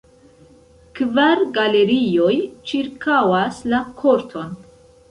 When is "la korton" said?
3.75-4.55